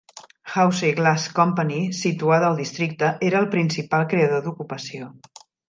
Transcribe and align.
Houze 0.53 0.87
Glass 0.99 1.25
Company, 1.39 1.77
situada 1.99 2.49
al 2.53 2.57
districte, 2.63 3.13
era 3.31 3.43
el 3.45 3.49
principal 3.55 4.09
creador 4.15 4.45
d'ocupació. 4.49 5.15